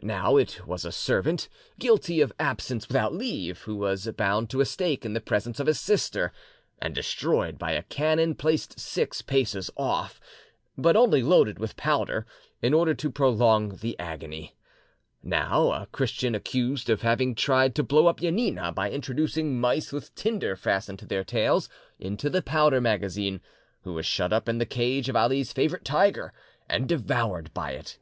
[0.00, 4.64] Now it was a servant, guilty of absence without leave, who was bound to a
[4.64, 6.32] stake in the presence of his sister,
[6.80, 10.18] and destroyed by a cannon placed six paces off,
[10.78, 12.24] but only loaded with powder,
[12.62, 14.56] in order to prolong the agony;
[15.22, 20.14] now, a Christian accused of having tried to blow up Janina by introducing mice with
[20.14, 21.68] tinder fastened to their tails
[21.98, 23.42] into the powder magazine,
[23.82, 26.32] who was shut up in the cage of Ali's favourite tiger
[26.66, 27.98] and devoured by it.